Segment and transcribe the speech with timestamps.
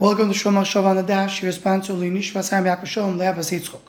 [0.00, 1.42] Welcome to Shomach Shav on the Dash.
[1.42, 3.80] Your sponsor, Linishvas Ham Yaakov Shalom Leavas Yitzchok.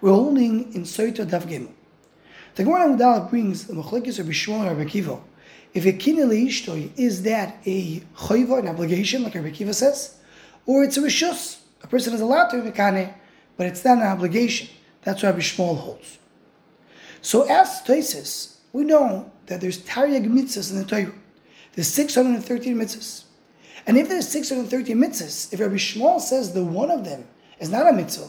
[0.00, 1.72] We're holding in Soita Dav Gimel.
[2.54, 5.18] The Gemara Mudal brings the Machlekes of Rishon or Kiva.
[5.74, 10.14] If a kinele ishtoi, is that a choiva, an obligation, like Rabbi Kiva says,
[10.66, 11.58] or it's a rishus?
[11.82, 13.12] A person is allowed to be mekane,
[13.56, 14.68] but it's not an obligation.
[15.02, 16.18] That's what Rabbi Shmuel holds.
[17.22, 21.12] So as Toises, we know that there's Taryag mitzvahs in the Torah.
[21.72, 23.24] There's 613 mitzvahs.
[23.86, 27.24] And if there's 613 mitzvahs, if Rabbi Shmuel says the one of them
[27.60, 28.28] is not a mitzvah,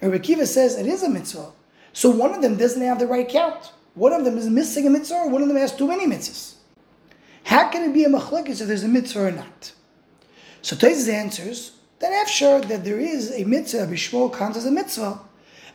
[0.00, 1.50] and Rabbi Kiva says it is a mitzvah,
[1.92, 3.72] so one of them doesn't have the right count.
[3.94, 6.54] One of them is missing a mitzvah, or one of them has too many mitzvahs.
[7.44, 9.72] How can it be a machlekes if there's a mitzvah or not?
[10.62, 14.70] So Taisus answers that after that there is a mitzvah, Rabbi Shmuel counts as a
[14.70, 15.18] mitzvah,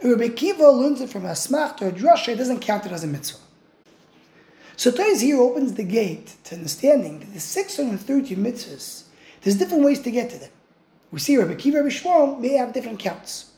[0.02, 2.92] and Rabbi Kiva learns it from a smacht or a drasha, it doesn't count it
[2.92, 3.40] as a mitzvah.
[4.78, 9.04] So Taisus here opens the gate to understanding that the 630 mitzvahs
[9.41, 10.50] there's different ways to get to them.
[11.12, 13.52] We see Rabbi Kiva Rabbi Shmuel may have different counts.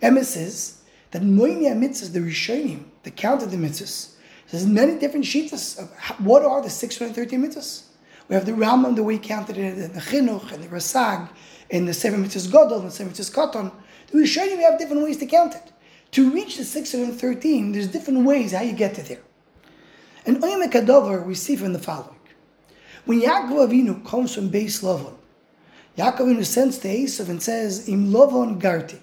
[0.00, 4.14] Emma says that Moinia mitzvahs, the Rishonim, the count of the mitzvahs,
[4.50, 7.84] there's many different sheets of what are the 613 mitzvahs.
[8.28, 11.28] We have the Rambam, the way he counted it, and the Chinuch, and the Rasag,
[11.70, 13.72] and the Sefer mitzvahs Godol, and the Sefer mitzvahs Katan.
[14.08, 15.72] The Rishonim have different ways to count it.
[16.12, 19.22] To reach the 613, there's different ways how you get to there.
[20.24, 22.16] And Oyam Kadover we see from the following.
[23.06, 25.14] When Yaakov Avinu comes from Beis Lovon,
[25.96, 28.98] Yaakov Avinu sends to Esav and says, Im Lovon Garti.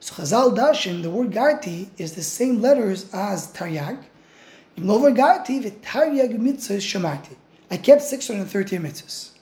[0.00, 4.02] So Chazal Dashim, the word Garti is the same letters as Taryag.
[4.78, 7.36] Im Lovon Garti, the Taryag mitzvah Shamati.
[7.70, 9.32] I kept 630 mitzvahs.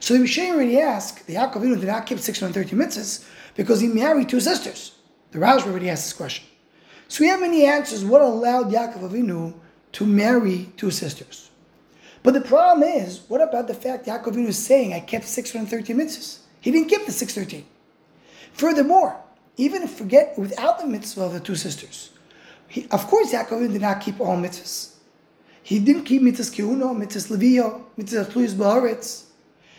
[0.00, 3.88] So the Rishonim already ask, the Yaakov Avinu did not keep 630 mitzvahs because he
[3.88, 4.96] married two sisters.
[5.30, 6.44] The Rashba already asked this question.
[7.08, 9.54] So we have many answers what allowed Yaakov Avinu
[9.92, 11.48] to marry two sisters.
[12.24, 16.38] But the problem is, what about the fact Yaakov is saying, I kept 613 mitzvahs?
[16.58, 17.66] He didn't keep the 613.
[18.54, 19.20] Furthermore,
[19.58, 22.10] even if forget without the mitzvah of the two sisters,
[22.66, 24.94] he, of course Yaakov did not keep all mitzvahs.
[25.62, 29.24] He didn't keep mitzvahs kiuno, mitzvahs levio, mitzvahs tluyus ba'aretz.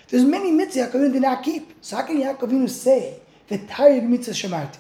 [0.10, 1.74] There's many mitzvahs Yaakov did not keep.
[1.82, 4.78] So how can Yaakov say that taryag mitzvahs shamarti?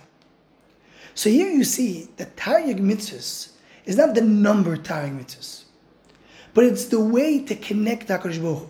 [1.15, 3.53] So here you see that taryag mitzvahs
[3.85, 5.64] is not the number taryag mitzvahs
[6.55, 8.69] but it's the way to connect HaKadosh Baruch Hu.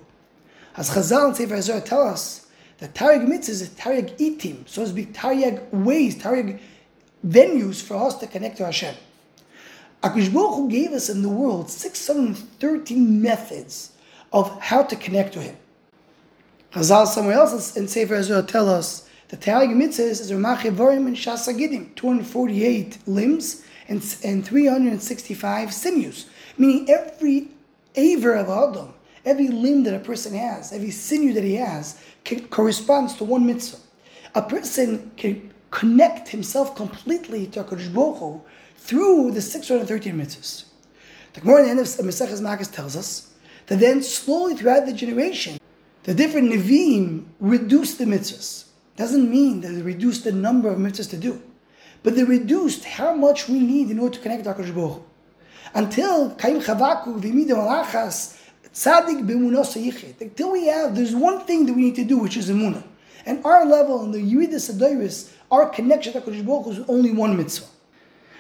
[0.76, 2.48] As Chazal and Sefer HaZohar tell us
[2.80, 6.60] that Taryag mitzvah is Taryag itim, so to speak, Taryag ways, Taryag
[7.26, 8.96] venues for us to connect to Hashem.
[10.04, 13.92] HaKadosh Baruch Hu gave us in the world 613 methods
[14.34, 15.56] of how to connect to Him.
[16.74, 21.16] Chazal somewhere else in Sefer HaZohar tell us the Taryag mitzvah is Ramach Evarim and
[21.16, 26.26] Shasagidim, 248 limbs and, and 365 sinews,
[26.58, 27.50] meaning every
[28.34, 28.94] aver of Adam,
[29.24, 33.46] every limb that a person has, every sinew that he has, can, corresponds to one
[33.46, 33.78] mitzvah.
[34.34, 38.42] A person can connect himself completely to HaKadosh Baruch Hu
[38.78, 40.66] through the 613 mitzvahs.
[41.34, 43.34] The Gemara in the end of Maseches Makkos tells us
[43.68, 45.60] that then slowly throughout the generation,
[46.04, 48.66] the different Nevi'im reduced the mitzvahs.
[48.96, 51.42] Doesn't mean that they reduced the number of mitzvahs to do,
[52.04, 55.04] but they reduced how much we need in order to connect to HaKadosh Baruch Hu
[55.74, 58.40] until Kaim Chavakuk Vimidim Alachas
[58.74, 60.20] Tzadik Yichid.
[60.22, 62.84] Until we have, there's one thing that we need to do, which is Emunah.
[63.26, 67.38] And our level in the Yeridas Adoris, our connection to HaKadosh Baruch is only one
[67.38, 67.68] mitzvah.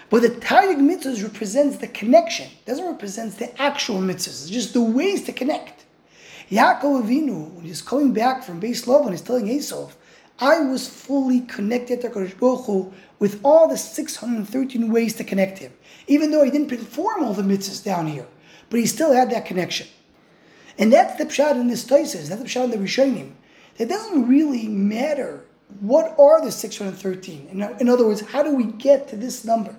[0.09, 2.47] But the Taryag mitzvahs represents the connection.
[2.47, 4.43] It doesn't represent the actual mitzvahs.
[4.43, 5.85] It's just the ways to connect.
[6.51, 9.93] Yaakov Avinu, when he's coming back from Beis Lovon, and he's telling Esav,
[10.39, 15.59] I was fully connected to Kodesh Baruch Hu with all the 613 ways to connect
[15.59, 15.71] him.
[16.07, 18.27] Even though he didn't perform all the mitzvahs down here,
[18.69, 19.87] but he still had that connection.
[20.77, 23.31] And that's the pshat in this Taisis, that's the pshat in the Rishonim.
[23.77, 25.45] It doesn't really matter
[25.79, 27.47] what are the 613.
[27.79, 29.75] In, other words, how do we get to this number?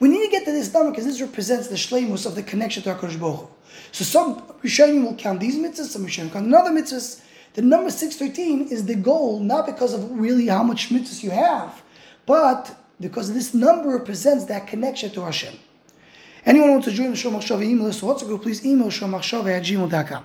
[0.00, 2.82] We need to get to this number because this represents the shleimus of the connection
[2.82, 3.48] to HaKadosh Baruch Hu.
[3.92, 7.22] So some Rishonim will count these mitzvahs, some Rishonim count another mitzvahs,
[7.54, 11.82] the number 613 is the goal, not because of really how much mitzvahs you have,
[12.26, 15.54] but because this number represents that connection to Hashem.
[16.46, 19.62] Anyone wants to join the Shomachshava email list, what's a group, please email shomachshava at
[19.62, 20.22] gmail.com.